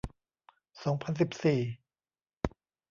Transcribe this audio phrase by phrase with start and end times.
[0.83, 1.59] สองพันสิบสี่